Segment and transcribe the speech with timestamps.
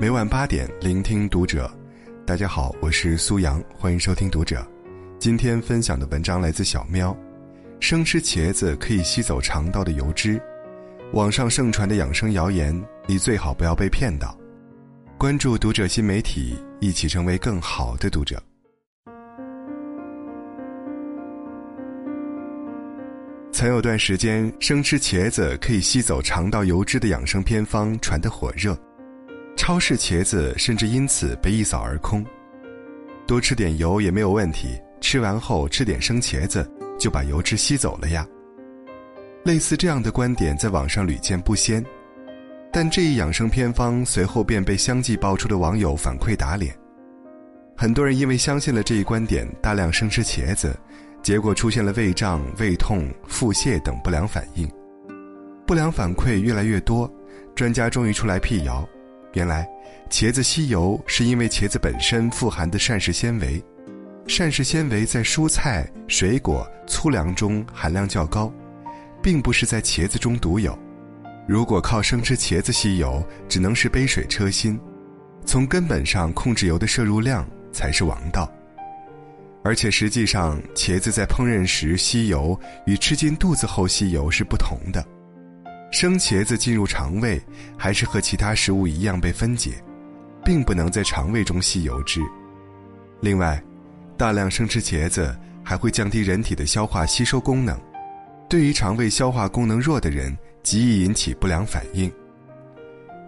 [0.00, 1.70] 每晚八点，聆听读者。
[2.24, 4.66] 大家好，我是苏阳，欢迎收听读者。
[5.18, 7.14] 今天分享的文章来自小喵。
[7.80, 10.40] 生吃茄子可以吸走肠道的油脂，
[11.12, 12.74] 网上盛传的养生谣言，
[13.06, 14.34] 你最好不要被骗到。
[15.18, 18.42] 关注读者新媒体，一起成为更好的读者。
[23.52, 28.74] 曾有段时间，生吃茄子可以吸走肠道油脂的养生偏方传得火热。
[29.60, 32.24] 超市茄子甚至因此被一扫而空，
[33.26, 36.66] 多吃点油也没有问题，吃完后吃点生茄子
[36.98, 38.26] 就把油脂吸走了呀。
[39.44, 41.84] 类似这样的观点在网上屡见不鲜，
[42.72, 46.74] 但这一养生偏方随后便被相继爆出的网友反馈打脸。
[47.76, 50.74] 很多人因为相信了这一观点，大量生吃茄子，
[51.22, 54.66] 结果出现了胃胀、胃痛、腹泻等不良反应。
[55.66, 57.08] 不良反馈越来越多，
[57.54, 58.88] 专家终于出来辟谣。
[59.32, 59.68] 原来，
[60.10, 63.62] 茄子吸油是因为茄子本身富含的膳食纤维，
[64.26, 68.52] 膳食纤维在蔬菜、水果、粗粮中含量较高，
[69.22, 70.76] 并不是在茄子中独有。
[71.46, 74.78] 如果靠生吃茄子吸油，只能是杯水车薪。
[75.46, 78.50] 从根本上控制油的摄入量才是王道。
[79.62, 85.04] 而且实际上，茄子在烹饪时吸油与吃进肚子后吸油是不同的。
[85.90, 87.40] 生茄子进入肠胃，
[87.76, 89.72] 还是和其他食物一样被分解，
[90.44, 92.20] 并不能在肠胃中吸油脂。
[93.20, 93.62] 另外，
[94.16, 97.78] 大量生吃茄子还会降低人体的消化吸收功能，
[98.48, 102.10] 对于肠胃消化功能弱的人，极易引起不良反应。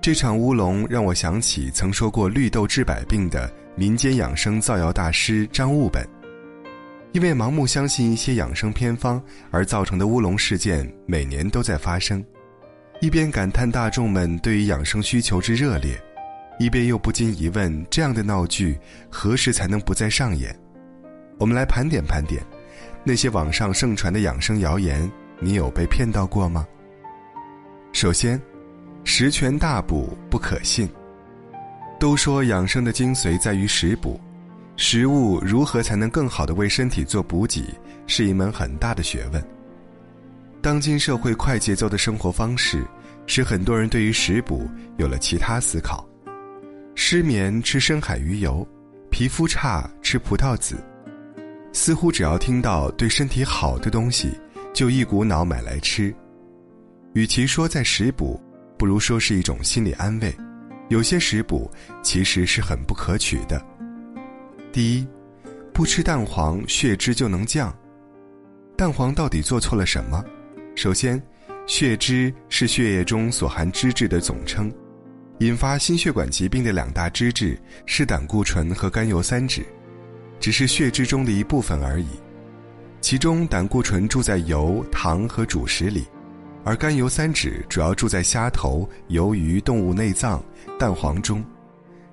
[0.00, 6.04] 这场乌龙让我想起曾说过“绿豆治百病”的民间养生造谣大师张悟本，
[7.12, 12.24] 因为盲目相信一些养生偏方而造成的乌龙事件，每年都在发生。
[13.00, 15.96] 一边感叹大众们对于养生需求之热烈，
[16.58, 18.76] 一边又不禁疑问：这样的闹剧
[19.08, 20.52] 何时才能不再上演？
[21.38, 22.42] 我们来盘点盘点，
[23.04, 25.08] 那些网上盛传的养生谣言，
[25.38, 26.66] 你有被骗到过吗？
[27.92, 28.40] 首先，
[29.04, 30.88] 十全大补不可信。
[32.00, 34.20] 都说养生的精髓在于食补，
[34.76, 37.64] 食物如何才能更好的为身体做补给，
[38.08, 39.57] 是一门很大的学问。
[40.60, 42.84] 当今社会快节奏的生活方式，
[43.26, 46.06] 使很多人对于食补有了其他思考。
[46.96, 48.66] 失眠吃深海鱼油，
[49.08, 50.76] 皮肤差吃葡萄籽，
[51.72, 54.32] 似乎只要听到对身体好的东西，
[54.74, 56.12] 就一股脑买来吃。
[57.14, 58.40] 与其说在食补，
[58.76, 60.34] 不如说是一种心理安慰。
[60.88, 61.70] 有些食补
[62.02, 63.64] 其实是很不可取的。
[64.72, 65.06] 第一，
[65.72, 67.72] 不吃蛋黄血脂就能降，
[68.76, 70.24] 蛋黄到底做错了什么？
[70.78, 71.20] 首先，
[71.66, 74.72] 血脂是血液中所含脂质的总称，
[75.40, 79.64] 引发心血管疾病的两大脂质是胆固醇和甘油三酯，
[80.38, 82.06] 只是血脂中的一部分而已。
[83.00, 86.06] 其中，胆固醇住在油、糖和主食里，
[86.62, 90.40] 而甘油三酯主要住在虾头、鱿鱼、动物内脏、
[90.78, 91.44] 蛋黄中，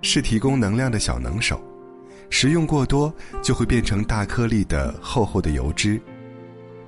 [0.02, 1.64] 是提供能量的小能手。
[2.32, 6.02] 食用过多，就会变成大颗粒的厚厚的油脂。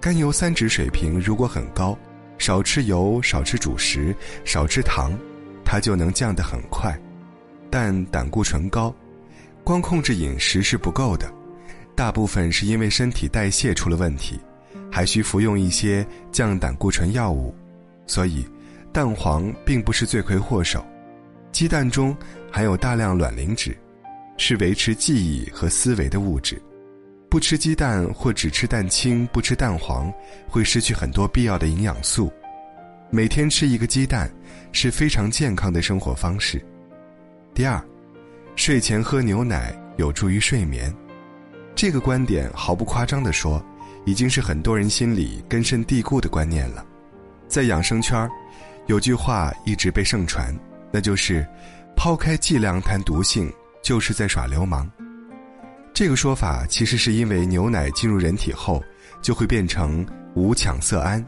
[0.08, 1.94] 甘油三酯水平如果很高，
[2.38, 5.12] 少吃油、少吃主食、少吃糖，
[5.66, 6.98] 它就能降得很快。
[7.70, 8.96] 但胆固醇高，
[9.66, 11.30] 光控制饮食是不够的，
[11.94, 14.40] 大部分是因为身体代谢出了问题，
[14.90, 17.54] 还需服用一些降胆固醇药物。
[18.06, 18.48] 所以，
[18.94, 20.88] 蛋黄并不是罪魁祸首。
[21.52, 22.16] 鸡蛋中
[22.50, 23.78] 含有大量卵磷脂，
[24.38, 26.62] 是维持记忆和思维的物质。
[27.30, 30.12] 不吃鸡蛋或只吃蛋清不吃蛋黄，
[30.48, 32.32] 会失去很多必要的营养素。
[33.10, 34.32] 每天吃一个鸡蛋
[34.72, 36.64] 是非常健康的生活方式。
[37.54, 37.84] 第二，
[38.56, 40.94] 睡前喝牛奶有助于睡眠，
[41.76, 43.64] 这个观点毫不夸张地说，
[44.06, 46.86] 已经是很多人心里根深蒂固的观念了。
[47.48, 48.30] 在养生圈
[48.86, 50.58] 有句话一直被盛传，
[50.92, 51.46] 那就是
[51.96, 53.52] “抛开剂量谈毒性，
[53.82, 54.90] 就是在耍流氓”。
[55.98, 58.84] 这个说法其实是因为牛奶进入人体后
[59.20, 60.06] 就会变成
[60.36, 61.26] 五羟色胺，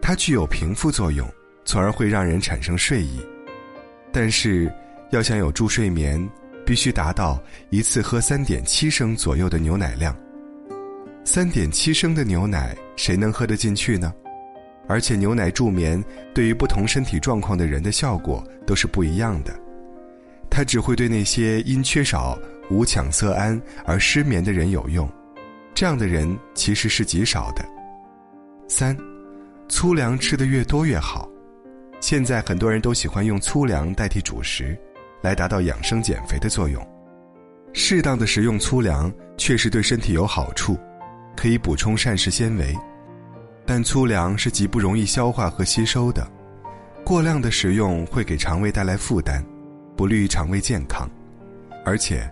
[0.00, 1.28] 它具有平复作用，
[1.64, 3.18] 从而会让人产生睡意。
[4.12, 4.72] 但是，
[5.10, 6.24] 要想有助睡眠，
[6.64, 10.16] 必须达到一次喝三点七升左右的牛奶量。
[11.24, 14.14] 三点七升的牛奶谁能喝得进去呢？
[14.86, 16.00] 而且牛奶助眠
[16.32, 19.52] 对于不同身体状况的人的效果都是不一样的，
[20.48, 22.38] 它只会对那些因缺少。
[22.70, 25.08] 无羟色胺而失眠的人有用，
[25.74, 27.64] 这样的人其实是极少的。
[28.68, 28.96] 三，
[29.68, 31.28] 粗粮吃的越多越好。
[32.00, 34.76] 现在很多人都喜欢用粗粮代替主食，
[35.22, 36.86] 来达到养生减肥的作用。
[37.72, 40.78] 适当的食用粗粮确实对身体有好处，
[41.36, 42.76] 可以补充膳食纤维，
[43.64, 46.26] 但粗粮是极不容易消化和吸收的，
[47.04, 49.44] 过量的食用会给肠胃带来负担，
[49.96, 51.08] 不利于肠胃健康，
[51.84, 52.30] 而且，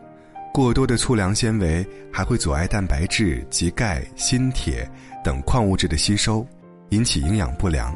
[0.55, 4.89] 过多的粗粮纤维还会阻碍蛋白质及钙、锌、铁
[5.25, 6.47] 等矿物质的吸收，
[6.91, 7.93] 引起营养不良。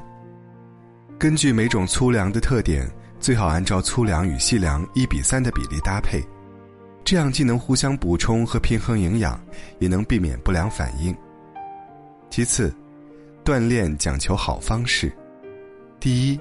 [1.21, 2.85] 根据每种粗粮的特点，
[3.21, 6.21] 最好按照粗粮与细粮一比三的比例搭配，
[7.05, 9.41] 这样既能互相补充和平衡营养，
[9.79, 11.17] 也能避免不良反应。
[12.29, 12.75] 其次，
[13.45, 15.13] 锻炼讲求好方式。
[16.01, 16.41] 第一，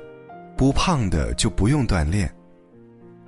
[0.58, 2.28] 不胖的就不用锻炼。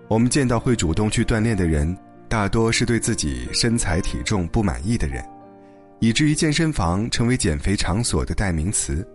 [0.08, 1.96] 我们见到会主动去锻炼的人，
[2.30, 5.26] 大多是对自己身材体重不满意的人，
[5.98, 9.06] 以至于健身房成为减肥场所的代名词。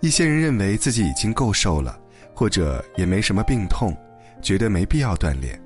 [0.00, 2.00] 一些人认为自己已经够瘦了，
[2.34, 3.94] 或者也没什么病痛，
[4.40, 5.60] 觉得没必要锻炼。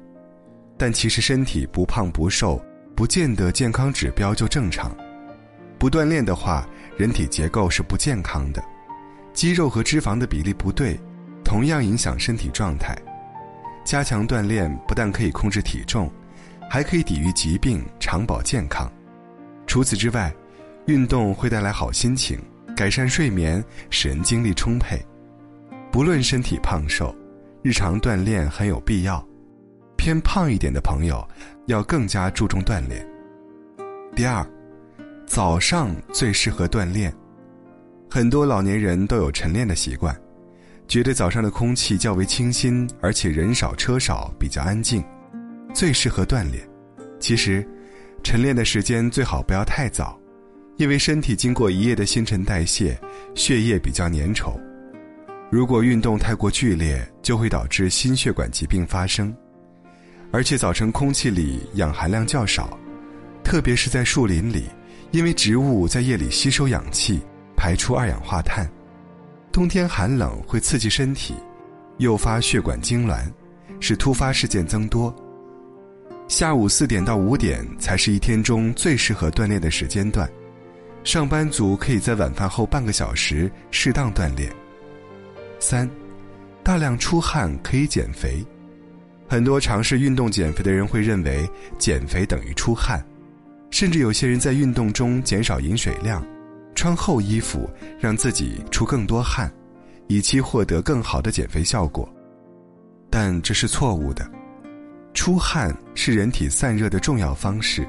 [0.77, 2.61] 但其实身体不胖不瘦，
[2.97, 4.93] 不见得健康指标就正常。
[5.79, 8.61] 不锻炼的话，人体结构是不健康的，
[9.33, 10.99] 肌肉和脂肪的比例不对，
[11.45, 12.99] 同样影响身体状态。
[13.85, 16.13] 加强锻炼不但可以控制体重，
[16.69, 18.91] 还可以抵御疾病，长保健康。
[19.67, 20.33] 除此之外，
[20.87, 22.39] 运动会带来好心情。
[22.77, 25.05] 改善睡眠，使人精力充沛。
[25.91, 27.13] 不论身体胖瘦，
[27.61, 29.27] 日常锻炼很有必要。
[29.97, 31.27] 偏胖一点的朋友，
[31.67, 33.05] 要更加注重锻炼。
[34.15, 34.47] 第二，
[35.27, 37.13] 早上最适合锻炼。
[38.09, 40.17] 很多老年人都有晨练的习惯，
[40.87, 45.03] 觉得早上的空气较为清新，而且人少车少，比较安静，
[45.75, 46.67] 最适合锻炼。
[47.21, 47.67] 其实，
[48.23, 50.19] 晨练的时间最好不要太早。
[50.77, 52.97] 因为身体经过一夜的新陈代谢，
[53.35, 54.57] 血液比较粘稠，
[55.51, 59.35] 如果运动太过剧烈，就会导致心血管疾病发生。
[60.31, 62.79] 而且早晨空气里氧含量较少，
[63.43, 64.67] 特别是在树林里，
[65.11, 67.21] 因为植物在夜里吸收氧气，
[67.57, 68.71] 排出二氧化碳。
[69.51, 71.35] 冬天寒冷会刺激身体，
[71.97, 73.25] 诱发血管痉挛，
[73.81, 75.13] 使突发事件增多。
[76.29, 80.31] 下午四点到五点才是一天中最适合锻炼的时间段。
[81.03, 84.53] 上班族可以在晚饭后半个小时适当锻炼。
[85.59, 85.89] 三，
[86.63, 88.45] 大量出汗可以减肥。
[89.27, 91.49] 很多尝试运动减肥的人会认为
[91.79, 93.03] 减肥等于出汗，
[93.71, 96.25] 甚至有些人在运动中减少饮水量，
[96.75, 99.51] 穿厚衣服让自己出更多汗，
[100.09, 102.07] 以期获得更好的减肥效果。
[103.09, 104.31] 但这是错误的，
[105.15, 107.87] 出汗是人体散热的重要方式。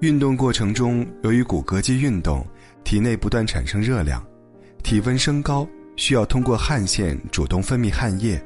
[0.00, 2.46] 运动过程中，由于骨骼肌运动，
[2.84, 4.24] 体内不断产生热量，
[4.82, 8.40] 体温升高，需要通过汗腺主动分泌汗液，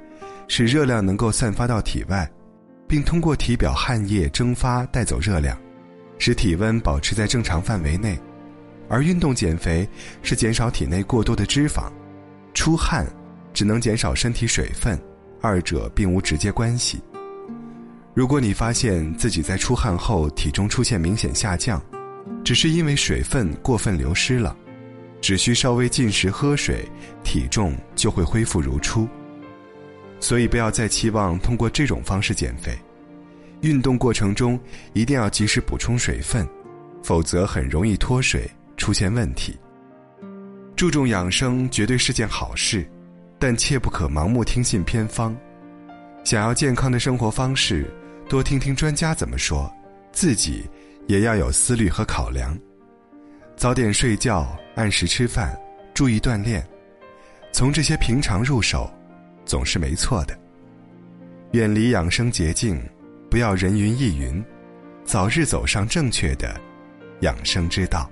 [0.48, 2.28] 使热量能够散发到体外，
[2.88, 5.56] 并通过体表汗液蒸发带走热量，
[6.18, 8.18] 使体温保持在正常范围内。
[8.88, 9.88] 而运动减肥
[10.22, 11.90] 是减少体内过多的脂肪，
[12.52, 13.06] 出汗
[13.54, 14.98] 只能减少身体水分，
[15.40, 16.98] 二者并无直接关系。
[18.14, 21.82] 如果你发现自己在出汗后体重出现明显下降，
[22.44, 24.54] 只是因为水分过分流失了，
[25.18, 26.86] 只需稍微进食喝水，
[27.24, 29.08] 体重就会恢复如初。
[30.20, 32.78] 所以不要再期望通过这种方式减肥，
[33.62, 34.60] 运动过程中
[34.92, 36.46] 一定要及时补充水分，
[37.02, 39.56] 否则很容易脱水出现问题。
[40.76, 42.86] 注重养生绝对是件好事，
[43.38, 45.34] 但切不可盲目听信偏方。
[46.24, 47.90] 想要健康的生活方式。
[48.32, 49.70] 多听听专家怎么说，
[50.10, 50.66] 自己
[51.06, 52.58] 也要有思虑和考量。
[53.56, 55.54] 早点睡觉，按时吃饭，
[55.92, 56.66] 注意锻炼，
[57.52, 58.90] 从这些平常入手，
[59.44, 60.34] 总是没错的。
[61.50, 62.82] 远离养生捷径，
[63.30, 64.42] 不要人云亦云，
[65.04, 66.58] 早日走上正确的
[67.20, 68.10] 养生之道。